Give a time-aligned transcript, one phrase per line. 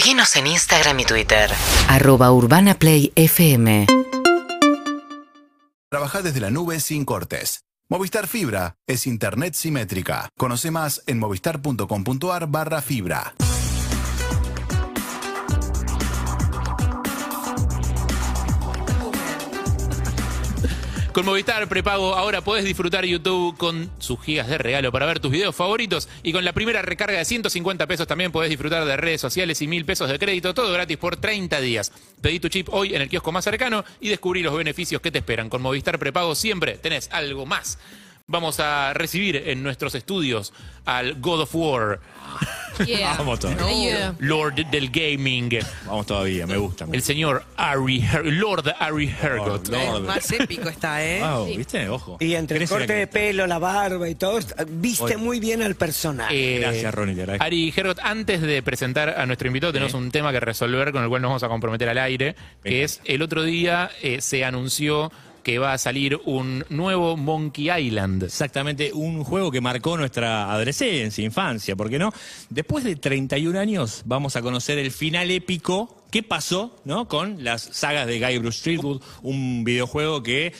[0.00, 1.50] Seguinos en Instagram y Twitter.
[1.86, 3.86] Arroba Urbana Play FM.
[5.90, 7.64] Trabaja desde la nube sin cortes.
[7.90, 10.30] Movistar Fibra es internet simétrica.
[10.38, 13.34] Conoce más en movistar.com.ar barra fibra.
[21.12, 25.32] Con Movistar Prepago ahora puedes disfrutar YouTube con sus gigas de regalo para ver tus
[25.32, 29.20] videos favoritos y con la primera recarga de 150 pesos también puedes disfrutar de redes
[29.20, 31.90] sociales y mil pesos de crédito, todo gratis por 30 días.
[32.20, 35.18] Pedí tu chip hoy en el kiosco más cercano y descubrí los beneficios que te
[35.18, 35.48] esperan.
[35.48, 37.78] Con Movistar Prepago siempre tenés algo más.
[38.30, 40.52] Vamos a recibir en nuestros estudios
[40.84, 42.00] al God of War,
[42.86, 43.16] Yeah.
[43.18, 43.66] Vamos todavía.
[43.74, 44.14] Yeah.
[44.20, 45.50] Lord del Gaming,
[45.84, 46.86] Vamos todavía, me gusta.
[46.90, 49.68] el señor Ari Her- Lord Ari Hergot.
[49.68, 50.04] Lord.
[50.06, 51.20] Más épico está, ¿eh?
[51.20, 51.88] Wow, ¿viste?
[51.90, 52.16] Ojo.
[52.20, 54.38] Y entre el ¿Querés ir a corte de pelo, la barba y todo,
[54.68, 55.16] viste Oye.
[55.18, 56.56] muy bien al personaje.
[56.56, 57.22] Eh, Gracias, Ronnie.
[57.38, 61.08] Ari Hergot, antes de presentar a nuestro invitado, tenemos un tema que resolver con el
[61.10, 62.84] cual nos vamos a comprometer al aire, que Venga.
[62.84, 65.12] es el otro día eh, se anunció
[65.42, 68.24] que va a salir un nuevo Monkey Island.
[68.24, 72.12] Exactamente, un juego que marcó nuestra adolescencia, infancia, ¿por qué no?
[72.48, 75.96] Después de 31 años vamos a conocer el final épico.
[76.10, 77.06] ¿Qué pasó no?
[77.06, 79.00] con las sagas de Guy Bruce Streetwood?
[79.22, 80.52] Un videojuego que,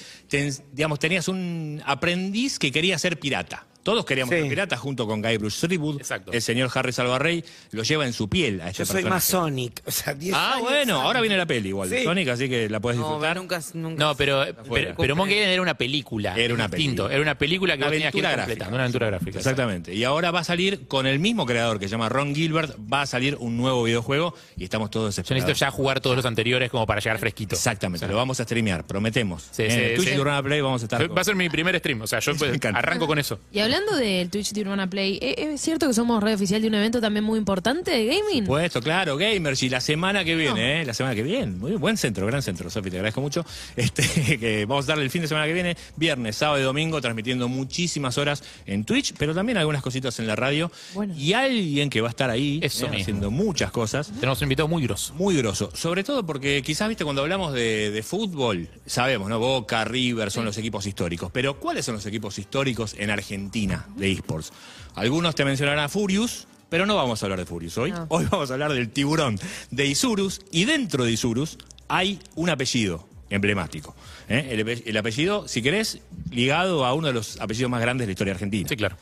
[0.73, 3.67] digamos, tenías un aprendiz que quería ser pirata.
[3.83, 4.41] Todos queríamos Sí.
[4.41, 5.97] ser piratas junto con Guy Bruce Streetwood.
[5.99, 6.33] Exacto.
[6.33, 9.15] El señor Harry Salvarrey lo lleva en su piel a este Yo soy personaje.
[9.15, 9.83] más Sonic.
[9.87, 12.05] O sea, 10 Ah, años bueno, ahora viene la peli igual de Sí.
[12.05, 13.37] Sonic, así que la puedes No, disfrutar.
[13.37, 14.05] nunca, nunca.
[14.05, 16.35] No, pero, pero, pero Monkey Island era una película.
[16.37, 17.05] Era una distinto.
[17.05, 17.15] película.
[17.15, 19.39] Era una película que tenías que ir completando, una aventura gráfica.
[19.39, 19.95] Exactamente.
[19.95, 23.03] Y ahora va a salir con el mismo creador que se llama Ron Gilbert, va
[23.03, 25.47] a salir un nuevo videojuego y estamos todos Yo esperados.
[25.47, 27.55] necesito ya jugar todos los anteriores como para llegar fresquito.
[27.55, 29.49] Exactamente, lo vamos a streamear, prometemos.
[29.53, 31.17] Sí, en sí, el Twitch Urbana Play vamos a estar.
[31.17, 33.41] Va a ser mi primer stream, o sea, yo pues, arranco con eso.
[33.53, 36.67] Y hablando del Twitch de Urbana Play, ¿e- ¿es cierto que somos red oficial de
[36.67, 38.45] un evento también muy importante de gaming?
[38.45, 39.63] Puesto, claro, gamers.
[39.63, 40.85] Y la semana que viene, ¿eh?
[40.85, 41.53] La semana que viene.
[41.53, 43.45] Muy buen centro, gran centro, Sofi, te agradezco mucho.
[43.81, 47.01] Este, que vamos a darle el fin de semana que viene, viernes, sábado y domingo,
[47.01, 50.71] transmitiendo muchísimas horas en Twitch, pero también algunas cositas en la radio.
[50.93, 51.15] Bueno.
[51.17, 53.01] Y alguien que va a estar ahí Eso ¿eh?
[53.01, 54.13] haciendo muchas cosas.
[54.13, 55.15] Tenemos un invitado muy grosso.
[55.15, 59.39] Muy grosso, sobre todo porque quizás, viste, cuando hablamos de, de fútbol, sabemos, ¿no?
[59.39, 64.13] Boca, River son los equipos históricos, pero ¿cuáles son los equipos históricos en Argentina de
[64.13, 64.53] esports?
[64.95, 67.93] Algunos te mencionarán a Furious, pero no vamos a hablar de Furious hoy.
[67.93, 68.07] No.
[68.09, 69.39] Hoy vamos a hablar del tiburón
[69.71, 73.95] de Isurus, y dentro de Isurus hay un apellido emblemático.
[74.29, 74.49] ¿eh?
[74.51, 76.01] El, el apellido, si querés,
[76.31, 78.69] ligado a uno de los apellidos más grandes de la historia argentina.
[78.69, 78.97] Sí, claro.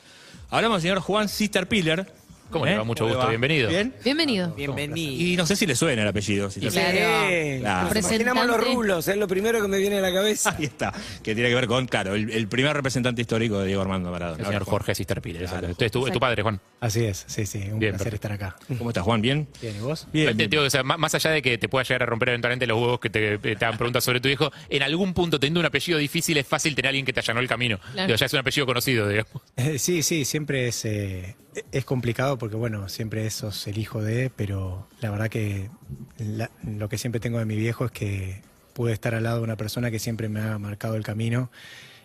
[0.50, 2.12] Hablamos del señor Juan Sister Piller.
[2.50, 2.84] ¿Cómo le va?
[2.84, 3.68] Mucho gusto, bienvenido.
[3.68, 3.94] Bien.
[4.04, 4.54] Bienvenido.
[4.54, 5.12] Bienvenido.
[5.22, 6.48] Y no sé si le suena el apellido.
[6.48, 6.70] Claro.
[6.70, 7.60] Sí.
[7.60, 7.88] Claro.
[7.94, 10.54] Nos Imaginamos los rulos, es lo primero que me viene a la cabeza.
[10.58, 10.92] Ahí está,
[11.22, 14.40] que tiene que ver con, claro, el, el primer representante histórico de Diego Armando Maradona.
[14.40, 15.42] El señor Jorge Sisterpiller.
[15.44, 15.66] Claro.
[15.66, 15.84] exacto.
[15.84, 16.60] Es tu, es tu padre, Juan.
[16.80, 18.14] Así es, sí, sí, un Bien, placer perfecto.
[18.14, 18.56] estar acá.
[18.78, 19.20] ¿Cómo estás, Juan?
[19.20, 19.46] ¿Bien?
[19.60, 20.06] Bien, ¿y vos?
[20.12, 20.36] Bien.
[20.36, 22.66] Te digo, o sea, má- más allá de que te pueda llegar a romper eventualmente
[22.66, 25.66] los huevos que te, te hagan preguntas sobre tu hijo, en algún punto, teniendo un
[25.66, 27.78] apellido difícil, es fácil tener a alguien que te allanó el camino.
[27.92, 28.06] Claro.
[28.06, 29.42] Digo, ya es un apellido conocido, digamos.
[29.56, 31.34] Eh, sí, sí, siempre es, eh,
[31.72, 35.70] es complicado porque, bueno, siempre sos el hijo de, pero la verdad que
[36.18, 38.40] la- lo que siempre tengo de mi viejo es que
[38.74, 41.50] pude estar al lado de una persona que siempre me ha marcado el camino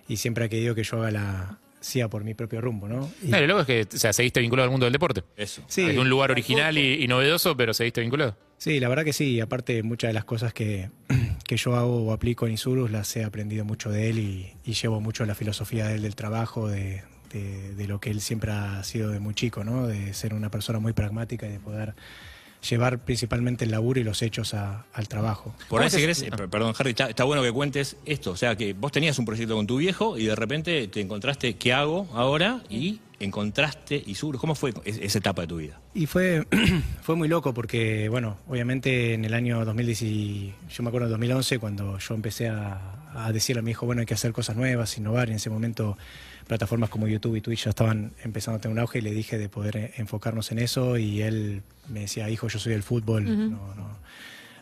[0.07, 3.11] y siempre ha querido que yo haga la siga por mi propio rumbo, ¿no?
[3.21, 5.23] Y- Claro, y luego es que o sea, seguiste vinculado al mundo del deporte.
[5.35, 5.61] Eso.
[5.67, 8.37] sí, de un lugar original y, y novedoso, pero seguiste vinculado.
[8.57, 9.41] Sí, la verdad que sí.
[9.41, 10.89] Aparte, muchas de las cosas que,
[11.45, 14.73] que yo hago o aplico en Isurus las he aprendido mucho de él y, y
[14.73, 18.51] llevo mucho la filosofía de él del trabajo, de, de- de lo que él siempre
[18.51, 19.87] ha sido de muy chico, ¿no?
[19.87, 21.93] De ser una persona muy pragmática y de poder
[22.69, 25.53] llevar principalmente el laburo y los hechos a- al trabajo.
[25.67, 28.31] Por ahí, si querés, eh, per- perdón, Harry, está, está bueno que cuentes esto.
[28.31, 31.55] O sea, que vos tenías un proyecto con tu viejo y de repente te encontraste,
[31.55, 32.61] ¿qué hago ahora?
[32.69, 34.39] Y encontraste Isurus.
[34.39, 35.81] ¿Cómo fue es- esa etapa de tu vida?
[35.93, 36.47] Y fue,
[37.01, 41.11] fue muy loco porque, bueno, obviamente en el año 2010, y- yo me acuerdo en
[41.11, 42.79] 2011 cuando yo empecé a,
[43.13, 45.49] a decirle a mi hijo, bueno, hay que hacer cosas nuevas, innovar, y en ese
[45.49, 45.97] momento
[46.47, 49.37] plataformas como YouTube y Twitch ya estaban empezando a tener un auge y le dije
[49.37, 53.25] de poder eh, enfocarnos en eso y él me decía, hijo, yo soy del fútbol,
[53.25, 53.97] no, no,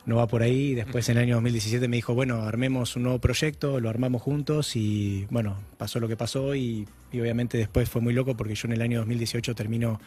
[0.05, 0.73] no va por ahí.
[0.73, 4.75] Después en el año 2017 me dijo, bueno, armemos un nuevo proyecto, lo armamos juntos
[4.75, 8.67] y bueno, pasó lo que pasó y, y obviamente después fue muy loco porque yo
[8.67, 9.99] en el año 2018 termino,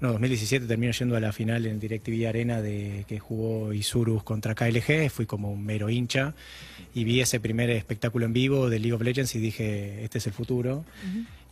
[0.00, 4.54] no, 2017 termino yendo a la final en DirecTV Arena de que jugó Isurus contra
[4.54, 6.34] KLG, fui como un mero hincha
[6.94, 10.26] y vi ese primer espectáculo en vivo de League of Legends y dije, este es
[10.26, 10.84] el futuro.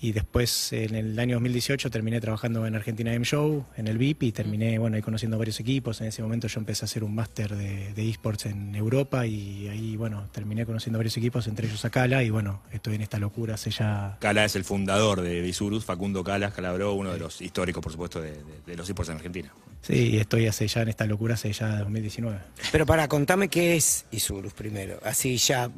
[0.00, 4.22] Y después, en el año 2018, terminé trabajando en Argentina Game Show, en el VIP,
[4.22, 6.00] y terminé, bueno, ahí conociendo varios equipos.
[6.00, 9.66] En ese momento yo empecé a hacer un máster de, de esports en Europa y
[9.66, 13.18] ahí, bueno, terminé conociendo varios equipos, entre ellos a Cala, y bueno, estoy en esta
[13.18, 14.16] locura hace ya...
[14.20, 18.20] Cala es el fundador de Visurus, Facundo Calas, Calabró, uno de los históricos, por supuesto,
[18.20, 19.52] de, de- de los esports en Argentina.
[19.82, 22.38] Sí, estoy hace ya en esta locura hace ya 2019.
[22.70, 25.00] Pero para, contame qué es Isurus primero.
[25.04, 25.70] Así ya.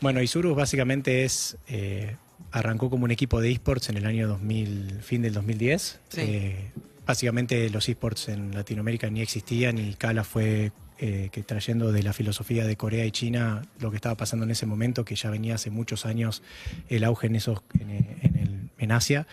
[0.00, 1.56] Bueno, Isurus básicamente es.
[1.68, 2.16] eh,
[2.52, 6.00] arrancó como un equipo de esports en el año 2000, fin del 2010.
[6.08, 6.20] Sí.
[6.20, 6.70] Eh,
[7.06, 12.12] básicamente los esports en Latinoamérica ni existían y Kala fue eh, que trayendo de la
[12.12, 15.56] filosofía de Corea y China lo que estaba pasando en ese momento, que ya venía
[15.56, 16.42] hace muchos años
[16.88, 19.26] el auge en, esos, en, en el- en Asia.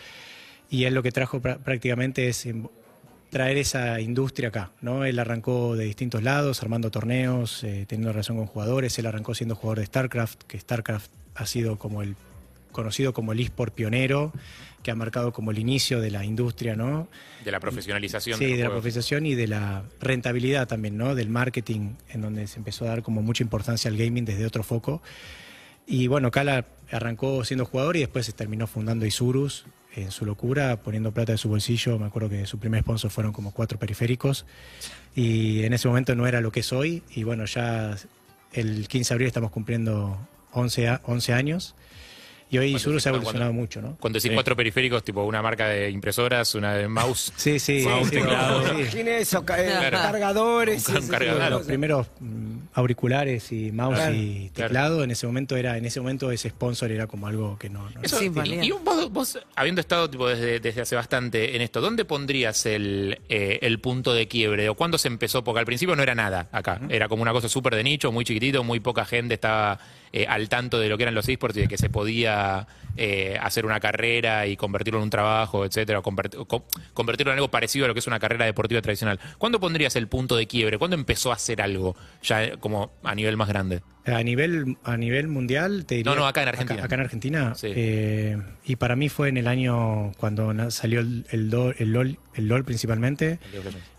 [0.70, 2.66] Y él lo que trajo prá- prácticamente es em,
[3.30, 5.04] traer esa industria acá, ¿no?
[5.04, 8.98] Él arrancó de distintos lados, armando torneos, eh, teniendo relación con jugadores.
[8.98, 12.16] Él arrancó siendo jugador de StarCraft, que StarCraft ha sido como el
[12.72, 14.32] conocido como el eSport pionero,
[14.82, 17.08] que ha marcado como el inicio de la industria, ¿no?
[17.44, 18.38] De la profesionalización.
[18.38, 21.14] Sí, de la profesación y de la rentabilidad también, ¿no?
[21.14, 24.64] Del marketing, en donde se empezó a dar como mucha importancia al gaming desde otro
[24.64, 25.00] foco.
[25.86, 30.80] Y bueno, Kala arrancó siendo jugador y después se terminó fundando Isurus en su locura,
[30.80, 31.98] poniendo plata de su bolsillo.
[31.98, 34.46] Me acuerdo que su primer sponsor fueron como cuatro periféricos.
[35.14, 37.02] Y en ese momento no era lo que es hoy.
[37.14, 37.96] Y bueno, ya
[38.52, 40.18] el 15 de abril estamos cumpliendo
[40.52, 41.74] 11, a- 11 años.
[42.52, 43.96] Y hoy Isurus se- ha cuando- evolucionado mucho, ¿no?
[43.98, 47.32] Cuando decís cuatro periféricos, tipo una marca de impresoras, una de mouse.
[47.36, 47.82] Sí, sí.
[47.84, 48.62] Mouse, sí, teclado.
[48.78, 49.98] eso, eh, Claro.
[49.98, 50.88] cargadores.
[50.88, 51.50] Un cargador.
[51.50, 54.68] los primeros mm, auriculares y mouse Claro, y claro.
[54.68, 57.88] teclado en ese momento era en ese momento ese sponsor era como algo que no,
[57.90, 58.62] no- Eso, Sí, y- valía.
[58.64, 63.18] y, vos, vos, habiendo estado tipo desde, desde hace bastante en esto, ¿dónde pondrías el,
[63.30, 64.68] eh, el punto de quiebre?
[64.68, 65.42] ¿O cuándo se empezó?
[65.42, 66.80] Porque al principio no era nada acá.
[66.90, 69.78] Era como una cosa súper de nicho, muy chiquitito, muy poca gente estaba
[70.12, 72.66] eh, al tanto de lo que eran los esports y de que se podía
[72.96, 77.50] eh, hacer una carrera y convertirlo en un trabajo, etcétera, o co- convertirlo en algo
[77.50, 79.18] parecido a lo que es una carrera deportiva tradicional.
[79.38, 80.76] ¿Cuándo pondrías el punto de quiebre?
[80.78, 83.80] ¿Cuándo empezó a hacer algo ya eh, como a nivel más grande?
[84.04, 86.82] a nivel a nivel mundial te diría No, no, acá en Argentina.
[86.84, 87.68] acá, en Argentina Sí.
[87.72, 92.18] eh, y para mí fue en el año cuando salió el, el, Do- el LOL
[92.34, 93.38] el LOL principalmente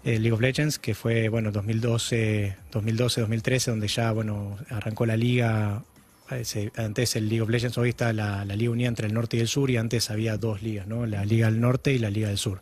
[0.04, 5.16] el League of Legends que fue bueno 2012 2012 2013 donde ya bueno arrancó la
[5.16, 5.84] liga
[6.44, 9.38] se- antes el League of Legends hoy está la, la liga unida entre el norte
[9.38, 12.10] y el sur y antes había dos ligas no la liga del norte y la
[12.10, 12.60] liga del sur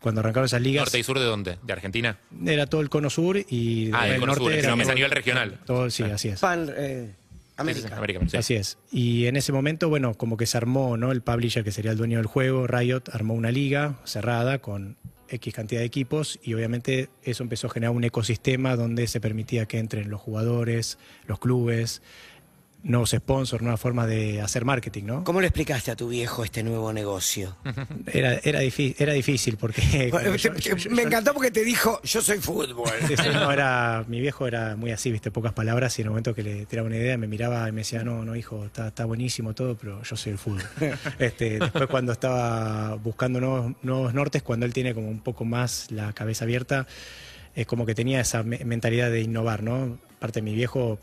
[0.00, 1.58] cuando arrancaron esas ligas ¿Norte y sur de dónde?
[1.62, 2.18] ¿De Argentina?
[2.46, 4.88] era todo el cono sur y Ah, el el cono norte sur, era no, es
[4.88, 5.58] a nivel regional.
[5.66, 7.14] todo- sí así es Pan, eh,
[7.56, 7.88] América.
[7.88, 8.36] sí, América, sí.
[8.36, 8.78] Así es.
[8.92, 11.10] Y en ese momento, bueno, como que se armó, ¿no?
[11.10, 14.96] El publisher, que sería el dueño del juego, Riot, armó una liga cerrada con
[15.28, 19.66] X cantidad de equipos y obviamente eso empezó a generar un ecosistema donde se permitía
[19.66, 22.00] que entren los jugadores, los clubes,
[22.84, 25.24] nuevos sponsors, nuevas formas de hacer marketing, ¿no?
[25.24, 27.56] ¿Cómo le explicaste a tu viejo este nuevo negocio?
[28.06, 30.08] Era, era, era difícil porque...
[30.12, 32.88] Bueno, yo- te- yo- te- yo- me encantó porque te dijo, yo soy fútbol.
[33.32, 36.42] No, era, mi viejo era muy así, viste, pocas palabras y en el momento que
[36.42, 39.54] le tiraba una idea me miraba y me decía, no, no, hijo, está, está buenísimo
[39.54, 40.62] todo, pero yo soy el fútbol.
[41.18, 45.90] Este, después cuando estaba buscando nuevos, nuevos nortes, cuando él tiene como un poco más
[45.90, 46.86] la cabeza abierta,
[47.54, 49.98] es como que tenía esa me- mentalidad de innovar, ¿no?
[50.16, 50.98] Aparte mi viejo,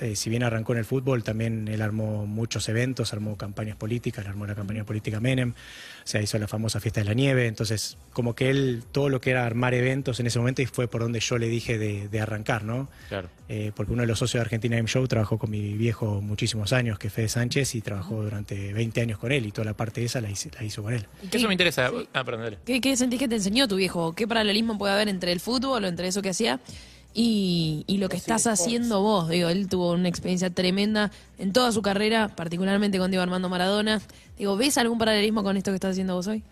[0.00, 4.26] eh, si bien arrancó en el fútbol, también él armó muchos eventos, armó campañas políticas,
[4.26, 7.96] armó la campaña política Menem, o sea, hizo la famosa fiesta de la nieve, entonces
[8.12, 11.02] como que él, todo lo que era armar eventos en ese momento y fue por
[11.02, 12.88] donde yo le dije de, de arrancar, ¿no?
[13.08, 13.28] Claro.
[13.48, 16.72] Eh, porque uno de los socios de Argentina Game Show trabajó con mi viejo muchísimos
[16.72, 19.74] años, que es Fede Sánchez, y trabajó durante 20 años con él, y toda la
[19.74, 21.06] parte esa la hice- la hizo con él.
[21.22, 21.90] ¿Y Eso me qué, interesa.
[22.12, 22.58] Ah, perdón, dale.
[22.64, 24.14] qué, qué sentís que te enseñó tu viejo?
[24.14, 26.60] ¿Qué paralelismo puede haber entre el fútbol o entre eso que hacía
[27.14, 29.28] y, y lo que estás haciendo vos?
[29.28, 34.00] Digo, él tuvo una experiencia tremenda en toda su carrera, particularmente con Diego Armando Maradona.
[34.38, 36.42] Digo, ¿ves algún paralelismo con esto que estás haciendo vos hoy?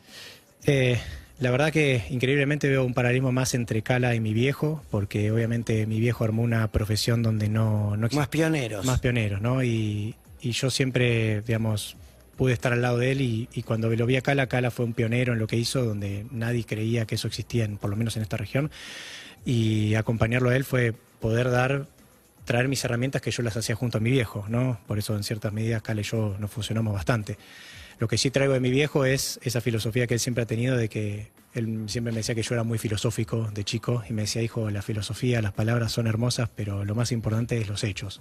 [0.66, 0.99] Eh,
[1.38, 5.87] la verdad que increíblemente veo un paralelismo más entre Cala y mi viejo, porque obviamente
[5.87, 8.85] mi viejo armó una profesión donde no, no Más pioneros.
[8.85, 9.62] más pioneros, ¿no?
[9.62, 11.97] Y, y yo siempre, digamos,
[12.37, 14.85] pude estar al lado de él y, y cuando lo vi a Cala, Cala fue
[14.85, 17.97] un pionero en lo que hizo, donde nadie creía que eso existía, en- por lo
[17.97, 18.71] menos en esta región.
[19.49, 21.87] Y acompañarlo a él fue poder dar,
[22.45, 24.78] traer mis herramientas que yo las hacía junto a mi viejo, ¿no?
[24.87, 27.38] Por eso en ciertas medidas Cala y yo nos funcionamos bastante.
[27.99, 30.76] Lo que sí traigo de mi viejo es esa filosofía que él siempre ha tenido
[30.76, 34.21] de que él siempre me decía que yo era muy filosófico de chico y me
[34.21, 38.21] decía, hijo, la filosofía, las palabras son hermosas, pero lo más importante es los hechos.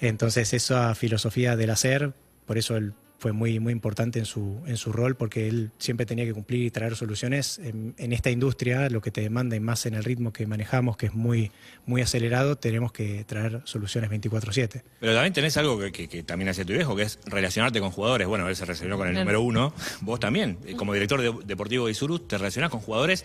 [0.00, 2.14] Entonces esa filosofía del hacer,
[2.46, 6.04] por eso él fue muy, muy importante en su, en su rol porque él siempre
[6.06, 7.58] tenía que cumplir y traer soluciones.
[7.58, 10.96] En, en esta industria, lo que te demanda y más en el ritmo que manejamos,
[10.96, 11.50] que es muy,
[11.86, 14.82] muy acelerado, tenemos que traer soluciones 24/7.
[15.00, 17.90] Pero también tenés algo que, que- que también hace tu viejo, que es relacionarte con
[17.90, 18.26] jugadores.
[18.28, 19.72] Bueno, él se relacionó con el número uno.
[20.02, 23.24] Vos también, eh, como director de- deportivo de Isurus, te relacionás con jugadores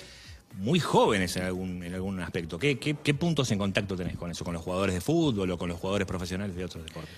[0.58, 2.60] muy jóvenes en algún, en algún aspecto.
[2.60, 4.44] ¿Qué, qué, qué puntos en contacto tenés con eso?
[4.44, 7.14] ¿Con los jugadores de fútbol o con los jugadores profesionales de otros deportes?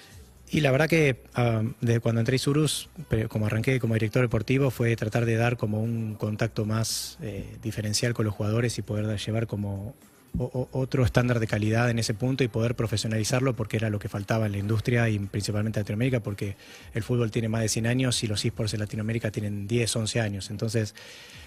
[0.54, 2.88] Y la verdad que ah, de cuando entré a Isurus,
[3.28, 8.14] como arranqué como director deportivo, fue tratar de dar como un contacto más eh, diferencial
[8.14, 9.96] con los jugadores y poder llevar como
[10.38, 14.10] o- otro estándar de calidad en ese punto y poder profesionalizarlo porque era lo que
[14.10, 16.56] faltaba en la industria y principalmente en Latinoamérica porque
[16.94, 20.20] el fútbol tiene más de 100 años y los esports en Latinoamérica tienen 10, 11
[20.22, 20.50] años.
[20.50, 20.96] Entonces,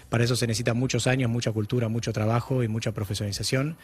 [0.09, 3.77] para eso se necesita muchos años, mucha cultura, mucho trabajo y mucha profesionalización.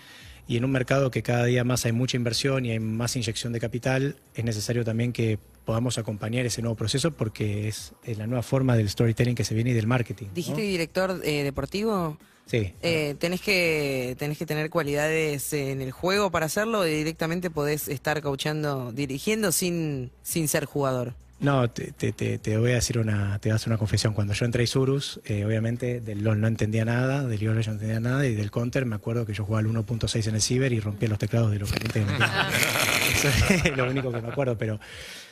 [0.48, 3.54] Y en un mercado que cada día más hay mucha inversión y hay más inyección
[3.54, 8.44] de capital, es necesario también que podamos acompañar ese nuevo proceso porque es, la nueva
[8.44, 10.28] forma del storytelling que se viene y del marketing.
[10.28, 10.34] ¿no?
[10.34, 12.18] ¿Dijiste director eh, deportivo?
[12.46, 12.74] Sí.
[12.84, 17.88] Eh, ¿tenés, que, ¿Tenés que tener cualidades en el juego para hacerlo o directamente podés
[17.88, 21.14] estar coachando, dirigiendo sin, sin ser jugador?
[21.40, 24.14] No, te, te- te- voy a decir una, te voy a hacer una confesión.
[24.14, 27.72] Cuando yo entré a Isurus, eh, obviamente del LOL no entendía nada, del LOL no
[27.72, 30.72] entendía nada y del Counter me acuerdo que yo jugaba al 1.6 en el Ciber
[30.72, 32.54] y rompía los teclados de los clientes que me quedaban.
[33.14, 33.28] Eso
[33.68, 34.80] es lo único que me acuerdo, pero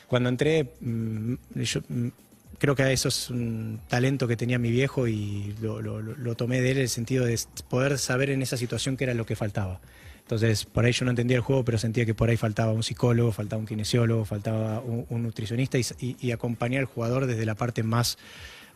[0.08, 2.08] cuando entré, mm, yo mm,
[2.62, 6.78] creo que eso es un talento que tenía mi viejo y lo, tomé de él
[6.78, 7.38] en el sentido de
[7.68, 9.82] poder saber en esa situación qué era lo que faltaba.
[10.20, 12.84] Entonces, por ahí yo no entendía el juego, pero sentía que por ahí faltaba un
[12.84, 17.46] psicólogo, faltaba un kinesiólogo, faltaba un, un nutricionista y, y- y acompañar al jugador desde
[17.48, 18.20] la parte más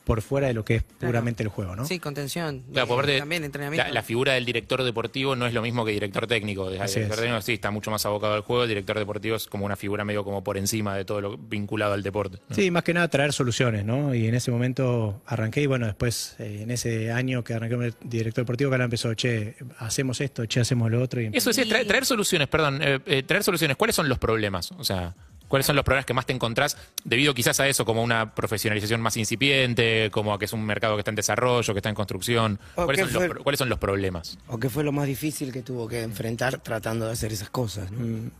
[0.05, 1.85] por fuera de lo que es puramente el juego, ¿no?
[1.85, 2.63] Sí, contención.
[2.71, 3.87] Claro, por eh, parte, también entrenamiento.
[3.87, 6.67] la, la figura del director deportivo no es lo mismo que director técnico.
[6.67, 7.15] El director es.
[7.17, 10.05] técnico sí está mucho más abocado al juego, el director deportivo es como una figura
[10.05, 12.37] medio como por encima de todo lo vinculado al deporte.
[12.47, 12.55] ¿no?
[12.55, 14.13] Sí, más que nada traer soluciones, ¿no?
[14.13, 17.87] Y en ese momento arranqué y bueno, después eh, en ese año que arranqué como
[18.01, 21.21] director deportivo, que ahora empezó, che, hacemos esto, che, hacemos lo otro.
[21.21, 23.75] Y Eso es traer, traer soluciones, perdón, eh, eh, traer soluciones.
[23.77, 24.71] ¿Cuáles son los problemas?
[24.73, 25.15] O sea,
[25.47, 29.01] ¿cuáles son los problemas que más te encontrás debido quizás a eso, como una profesionalización
[29.01, 31.95] más incipiente, como a que es un mercado que está en desarrollo, que está en
[31.95, 32.59] construcción?
[32.75, 33.43] ¿O ¿Cuáles son, los, fue?
[33.43, 34.37] ¿Cuáles son los problemas?
[34.47, 37.91] ¿O qué fue lo más difícil que tuvo que enfrentar tratando de hacer esas cosas?
[37.91, 37.99] ¿no?
[38.05, 38.31] Mm,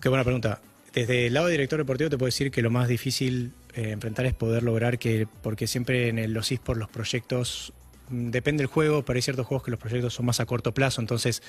[0.00, 0.60] Qué buena pregunta.
[0.94, 4.26] Desde el lado de director deportivo te puedo decir que lo más difícil eh, enfrentar
[4.26, 7.72] es poder lograr que, porque siempre en el- los esports los proyectos,
[8.08, 10.72] mm, depende del juego, pero hay ciertos juegos que los proyectos son más a corto
[10.72, 11.42] plazo, entonces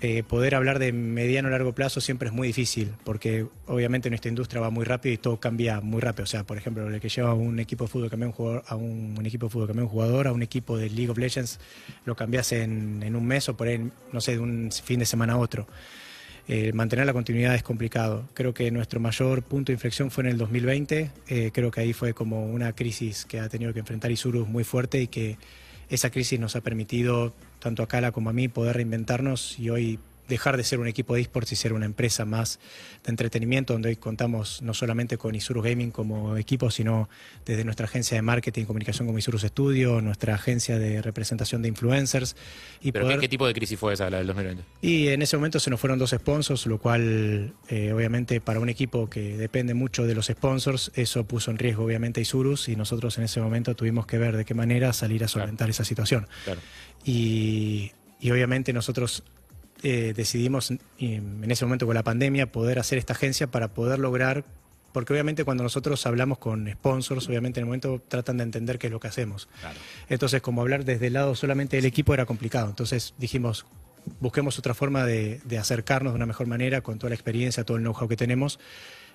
[0.00, 4.28] eh, poder hablar de mediano o largo plazo siempre es muy difícil, porque obviamente nuestra
[4.28, 6.24] industria va muy rápido y todo cambia muy rápido.
[6.24, 8.76] O sea, por ejemplo, el que lleva un equipo de fútbol cambia un jugador, a
[8.76, 11.60] un, un equipo de fútbol cambia un jugador, a un equipo de League of Legends
[12.04, 15.06] lo cambias en, en un mes o por ahí, no sé, de un fin de
[15.06, 15.66] semana a otro.
[16.46, 18.28] Eh, mantener la continuidad es complicado.
[18.34, 21.10] Creo que nuestro mayor punto de inflexión fue en el 2020.
[21.28, 24.64] Eh, creo que ahí fue como una crisis que ha tenido que enfrentar Isurus muy
[24.64, 25.38] fuerte y que
[25.88, 29.98] esa crisis nos ha permitido, tanto a Cala como a mí, poder reinventarnos y hoy
[30.28, 32.58] dejar de ser un equipo de esports y ser una empresa más
[33.04, 37.08] de entretenimiento, donde hoy contamos no solamente con Isurus Gaming como equipo, sino
[37.44, 41.68] desde nuestra agencia de marketing y comunicación como Isurus Studio, nuestra agencia de representación de
[41.68, 42.36] influencers.
[42.80, 43.18] Y ¿Pero poder...
[43.18, 44.64] qué, qué tipo de crisis fue esa, la del 2020?
[44.82, 48.68] Y en ese momento se nos fueron dos sponsors, lo cual eh, obviamente para un
[48.68, 52.76] equipo que depende mucho de los sponsors, eso puso en riesgo obviamente a Isurus y
[52.76, 56.26] nosotros en ese momento tuvimos que ver de qué manera salir a solventar esa situación.
[56.44, 56.60] Claro.
[57.04, 59.22] Y, y obviamente nosotros
[59.82, 64.44] eh, decidimos en ese momento con la pandemia poder hacer esta agencia para poder lograr,
[64.92, 68.86] porque obviamente cuando nosotros hablamos con sponsors, obviamente en el momento tratan de entender qué
[68.86, 69.48] es lo que hacemos.
[70.08, 72.68] Entonces como hablar desde el lado solamente del equipo era complicado.
[72.68, 73.66] Entonces dijimos,
[74.20, 77.76] busquemos otra forma de, de acercarnos de una mejor manera con toda la experiencia, todo
[77.76, 78.58] el know-how que tenemos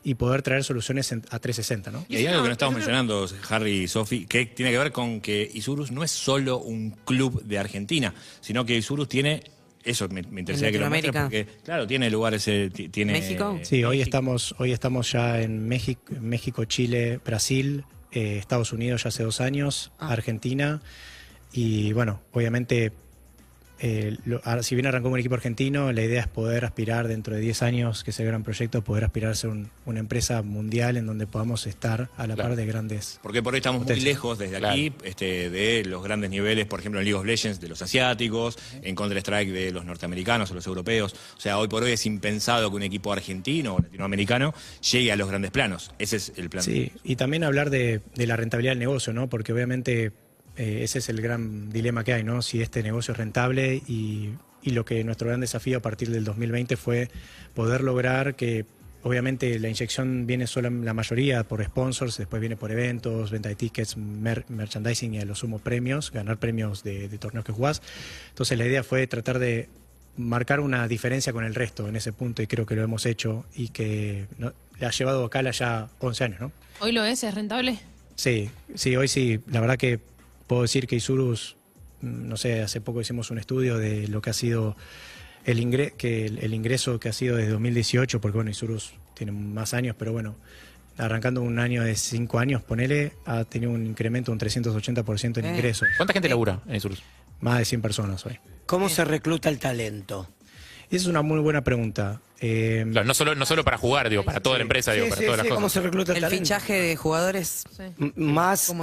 [0.03, 2.05] y poder traer soluciones en- a 360, ¿no?
[2.07, 5.19] Y hay algo que no estamos mencionando, Harry y Sofi, que tiene que ver con
[5.21, 9.43] que Isurus no es solo un club de Argentina, sino que Isurus tiene,
[9.83, 13.13] eso me, me interesaría que lo muestres porque, claro, tiene lugares, eh, ti- tiene...
[13.13, 13.59] ¿México?
[13.63, 19.09] Sí, hoy estamos, hoy estamos ya en México, México Chile, Brasil, eh, Estados Unidos ya
[19.09, 20.11] hace dos años, Ah.
[20.11, 20.81] Argentina
[21.53, 22.91] y bueno, obviamente
[23.81, 27.33] eh, lo- ahora, si bien arrancó un equipo argentino, la idea es poder aspirar dentro
[27.35, 30.41] de 10 años, que sea el gran proyecto, poder aspirar a ser un- una empresa
[30.41, 32.49] mundial en donde podamos estar a la Claro.
[32.49, 33.19] par de grandes.
[33.23, 36.99] Porque por hoy estamos muy lejos desde aquí, este, de los grandes niveles, por ejemplo,
[36.99, 41.13] en League of Legends de los asiáticos, en Counter-Strike de los norteamericanos o los europeos.
[41.37, 44.53] O sea, hoy por hoy es impensado que un equipo argentino o latinoamericano
[44.91, 45.91] llegue a los grandes planos.
[45.99, 46.63] Ese es el plan.
[46.63, 49.29] Sí, y también hablar de, de la rentabilidad del negocio, ¿no?
[49.29, 50.11] Porque obviamente
[50.59, 52.41] eh, ese es el gran dilema que hay, ¿no?
[52.43, 56.23] Si este negocio es rentable y, y lo que nuestro gran desafío a partir del
[56.25, 57.09] 2020 fue
[57.55, 58.65] poder lograr que
[59.01, 63.55] obviamente la inyección viene solo la mayoría por sponsors, después viene por eventos, venta de
[63.55, 67.81] tickets, mer- merchandising y a los sumo premios, ganar premios de, de torneos que jugás.
[68.29, 69.69] Entonces la idea fue tratar de
[70.17, 73.45] marcar una diferencia con el resto en ese punto y creo que lo hemos hecho
[73.55, 74.51] y que ¿no?
[74.77, 76.51] le ha llevado a Cala ya 11 años, ¿no?
[76.81, 77.23] ¿Hoy lo es?
[77.23, 77.79] ¿Es rentable?
[78.15, 79.39] Sí, sí, hoy sí.
[79.49, 80.01] La verdad que
[80.49, 81.55] puedo decir que Isurus,
[82.01, 84.75] mm, no sé, hace poco hicimos un estudio de lo que ha sido
[85.45, 89.31] el, ingre que el, el ingreso que ha sido desde 2018, porque bueno, Isurus tiene
[89.31, 90.35] más años, pero bueno,
[90.97, 95.45] arrancando un año de cinco años, ponele, ha tenido un incremento de un 380% en
[95.45, 95.49] Eh.
[95.55, 95.87] ingresos.
[95.95, 97.03] ¿Cuánta gente labura en Isurus?
[97.41, 98.37] Más de 100 personas hoy.
[98.65, 100.27] ¿Cómo se recluta el talento?
[100.91, 102.19] Y esa es una muy buena pregunta.
[102.41, 105.19] Eh, no solo, no solo para jugar, digo, para toda la empresa, digo, Sí, para
[105.19, 105.73] sí, todas las sí, ¿Cómo cosas.
[105.73, 106.43] se recluta el, El talento?
[106.45, 107.63] fichaje de jugadores.
[107.75, 107.83] Sí.
[107.99, 108.73] M- Más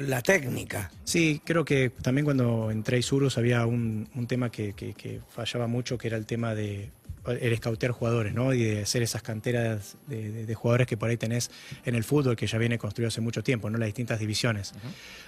[0.00, 0.90] la técnica.
[1.04, 5.20] Sí, creo que también cuando entré a Isurus había un, un tema que, que- que
[5.30, 6.90] fallaba mucho, que era el tema de
[7.26, 8.52] el escautear jugadores, ¿no?
[8.52, 11.50] Y de hacer esas canteras de, de- de jugadores que por ahí tenés
[11.84, 13.78] en el fútbol, que ya viene construido hace mucho tiempo, ¿no?
[13.78, 14.72] Las distintas divisiones.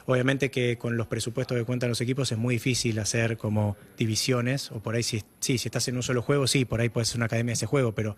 [0.06, 4.70] Obviamente que con los presupuestos que cuentan los equipos es muy difícil hacer como divisiones,
[4.72, 7.08] o por ahí si, sí, si estás en un solo juego, sí, por ahí puedes
[7.08, 8.16] ser una academia de ese juego, pero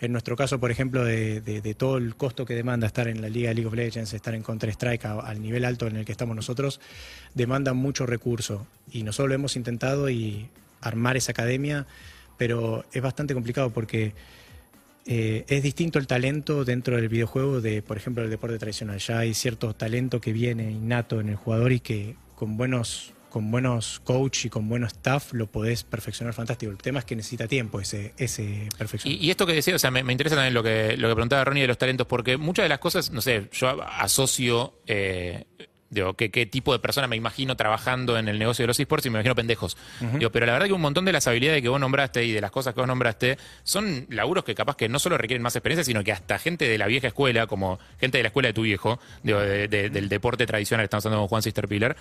[0.00, 3.52] en nuestro caso, por ejemplo, de, todo el costo que demanda estar en la Liga
[3.54, 6.80] League of Legends, estar en Counter-Strike al nivel alto en el que estamos nosotros,
[7.34, 8.66] demanda mucho recurso.
[8.90, 10.48] Y nosotros lo hemos intentado y
[10.80, 11.86] armar esa academia,
[12.36, 14.12] pero es bastante complicado porque
[15.06, 18.98] eh, es distinto el talento dentro del videojuego de, por ejemplo, el deporte tradicional.
[18.98, 23.50] Ya hay cierto talento que viene innato en el jugador y que con buenos con
[23.50, 26.70] buenos coach y con buenos staff lo podés perfeccionar fantástico.
[26.70, 29.24] El tema es que necesita tiempo ese, ese perfeccionamiento.
[29.24, 31.14] Y, y esto que decía, o sea, me, me interesa también lo que, lo que
[31.14, 35.46] preguntaba Ronnie de los talentos, porque muchas de las cosas, no sé, yo asocio, eh,
[35.92, 39.06] digo, qué, qué tipo de persona me imagino trabajando en el negocio de los esports
[39.06, 39.76] y me imagino pendejos.
[40.18, 42.40] Digo, pero la verdad que un montón de las habilidades que vos nombraste y de
[42.40, 45.84] las cosas que vos nombraste son laburos que capaz que no solo requieren más experiencia,
[45.84, 48.62] sino que hasta gente de la vieja escuela, como gente de la escuela de tu
[48.62, 51.94] viejo, digo, de- de- del deporte tradicional, estamos hablando con Juan Sisterpiller,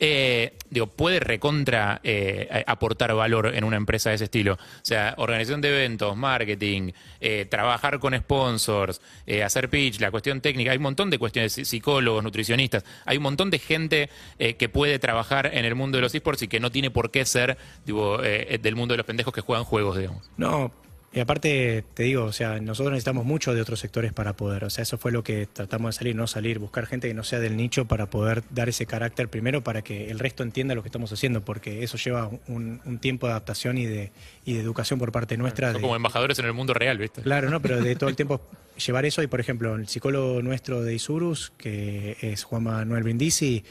[0.00, 4.54] eh, digo, puede recontra eh, aportar valor en una empresa de ese estilo.
[4.54, 10.40] O sea, organización de eventos, marketing, eh, trabajar con sponsors, eh, hacer pitch, la cuestión
[10.40, 14.68] técnica, hay un montón de cuestiones, psicólogos, nutricionistas, hay un montón de gente eh, que
[14.68, 17.58] puede trabajar en el mundo de los esports y que no tiene por qué ser
[17.84, 20.30] digo, eh, del mundo de los pendejos que juegan juegos, digamos.
[20.36, 20.72] No,
[21.16, 24.70] y aparte te digo, o sea, nosotros necesitamos mucho de otros sectores para poder, o
[24.70, 27.40] sea, eso fue lo que tratamos de salir, no salir, buscar gente que no sea
[27.40, 30.88] del nicho para poder dar ese carácter primero para que el resto entienda lo que
[30.88, 34.12] estamos haciendo, porque eso lleva un, un tiempo de adaptación y de,
[34.44, 35.68] y de educación por parte nuestra.
[35.72, 37.22] Son de- como embajadores en el mundo real, ¿viste?
[37.22, 38.42] Claro, no, pero de todo el tiempo
[38.84, 43.64] llevar eso y, por ejemplo, el psicólogo nuestro de Isurus, que es Juan Manuel Brindisi,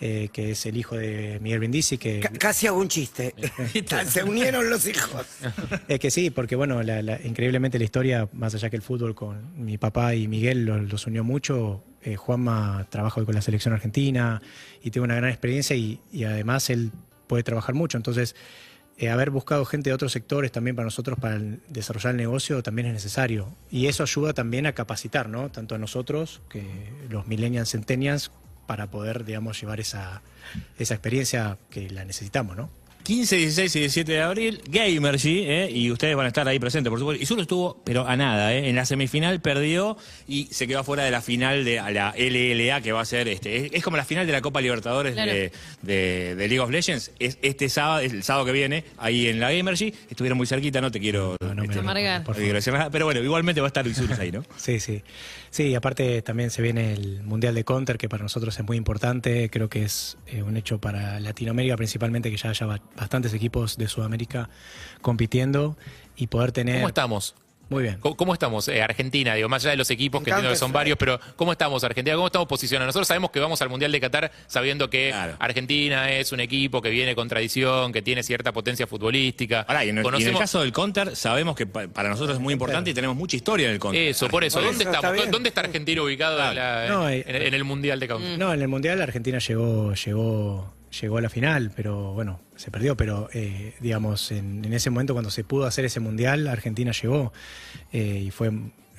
[0.00, 3.34] eh, que es el hijo de Miguel Brindisi, que Ca- casi hago un chiste.
[4.08, 5.26] Se unieron los hijos.
[5.88, 9.14] Es que sí, porque bueno, la- la- increíblemente la historia, más allá que el fútbol
[9.14, 13.42] con mi papá y Miguel los, los unió mucho, eh, Juanma trabaja hoy con la
[13.42, 14.40] selección argentina
[14.82, 16.90] y tiene una gran experiencia y, y además él
[17.26, 17.96] puede trabajar mucho.
[17.96, 18.36] Entonces,
[18.98, 22.62] eh, haber buscado gente de otros sectores también para nosotros, para el- desarrollar el negocio,
[22.62, 23.48] también es necesario.
[23.70, 25.50] Y eso ayuda también a capacitar, ¿no?
[25.50, 26.64] Tanto a nosotros, que
[27.10, 28.30] los millennials, centennials,
[28.66, 30.22] para poder, digamos, llevar esa,
[30.78, 32.70] esa experiencia que la necesitamos, ¿no?
[33.04, 35.70] 15, 16 y 17 de abril, Gamergy, ¿eh?
[35.70, 37.22] y ustedes van a estar ahí presentes, por supuesto.
[37.22, 38.68] Y solo estuvo, pero a nada, ¿eh?
[38.68, 42.80] en la semifinal perdió y se quedó fuera de la final de a la LLA,
[42.80, 45.32] que va a ser, este, es, es como la final de la Copa Libertadores Claro.
[45.32, 45.52] de,
[45.82, 47.12] de- de League of Legends.
[47.20, 49.94] Es este sábado, es el sábado que viene, ahí en la Gamergy.
[50.10, 52.24] Estuvieron muy cerquita, no te quiero, No, no me- Amargar.
[52.26, 54.42] no pero bueno, igualmente va a estar Isurus ahí, ¿no?
[54.56, 55.00] Sí, sí.
[55.50, 59.48] Sí, aparte también se viene el Mundial de Counter, que para nosotros es muy importante.
[59.50, 63.76] Creo que es eh, un hecho para Latinoamérica, principalmente que ya haya ba- bastantes equipos
[63.78, 64.50] de Sudamérica
[65.00, 65.76] compitiendo
[66.16, 66.76] y poder tener.
[66.76, 67.34] ¿Cómo estamos?
[67.68, 67.96] Muy bien.
[67.98, 69.34] ¿Cómo, cómo estamos, eh, Argentina?
[69.34, 72.14] Digo, más allá de los equipos, que entiendo que son varios, pero ¿cómo estamos, Argentina?
[72.14, 72.88] ¿Cómo estamos posicionados?
[72.90, 75.34] Nosotros sabemos que vamos al Mundial de Qatar sabiendo que Claro.
[75.40, 79.62] Argentina es un equipo que viene con tradición, que tiene cierta potencia futbolística.
[79.68, 82.08] Ahora, y en, el, y en el Conocemos caso del Counter, sabemos que pa- para
[82.08, 84.00] nosotros es muy importante y tenemos mucha historia en el Counter.
[84.10, 84.60] eso, por eso.
[84.60, 84.96] ¿Dónde estamos?
[84.98, 85.30] está bien.
[85.32, 88.38] ¿Dónde está Argentina ubicado en, la- No, eh, en- en el Mundial de Counter?
[88.38, 92.96] No, en el Mundial Argentina llegó, llegó, llegó a la final, pero bueno, se perdió,
[92.96, 97.32] pero eh, digamos, en, en ese momento cuando se pudo hacer ese Mundial, Argentina llegó
[97.92, 98.50] eh, y fue,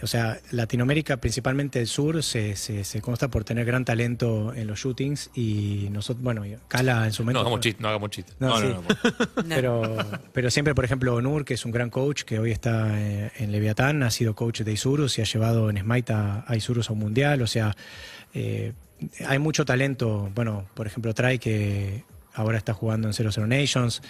[0.02, 4.68] o sea, Latinoamérica, principalmente el sur, se, se, se consta por tener gran talento en
[4.68, 7.40] los shootings y nosotros, bueno, Cala en su No momento...
[7.40, 8.34] hagamos fue- chiste, no hagamos chiste.
[8.40, 8.68] No, No, sí.
[8.68, 8.82] no,
[9.44, 9.98] no, Pero,
[10.34, 13.52] pero siempre, por ejemplo, Nur, que es un gran coach, que hoy está eh, en
[13.52, 16.94] Leviatán, ha sido coach de Isurus y ha llevado en Smite a, a Isurus a
[16.94, 17.42] un mundial.
[17.42, 17.76] O sea,
[18.36, 18.74] eh,
[19.26, 20.30] hay mucho talento.
[20.34, 24.02] Bueno, por ejemplo, Trae, que ahora está jugando en 00 Nations,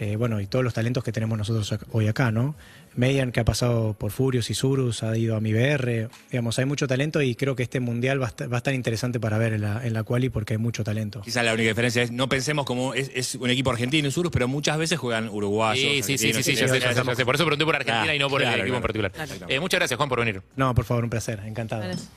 [0.00, 2.56] eh, bueno, y todos los talentos que tenemos nosotros hoy acá, ¿no?
[2.96, 6.64] Meyan, que ha pasado por Furious y Surus, ha ido a mi BR, digamos, hay
[6.64, 9.36] mucho talento y creo que este mundial va a estar, va a estar interesante para
[9.36, 11.20] ver en la, en la quali porque hay mucho talento.
[11.20, 14.48] Quizás la única diferencia es, no pensemos como es, es un equipo argentino, Surus, pero
[14.48, 15.84] muchas veces juegan uruguayos.
[15.84, 17.24] Sí, sí, sí, sí, sí, ya sé, ya sé, ya sé.
[17.24, 19.12] Por eso pregunté por Argentina Claro, y no por el claro, equipo en claro.
[19.12, 19.50] particular.
[19.50, 20.42] Eh, muchas gracias, Juan, por venir.
[20.56, 21.82] No, por favor, un placer, encantado.
[21.82, 22.10] Gracias.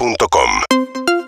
[0.00, 1.19] UrbanaPlayFM.com